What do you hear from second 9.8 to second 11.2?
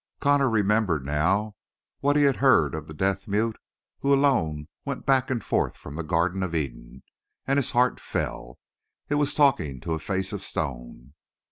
to a face of stone.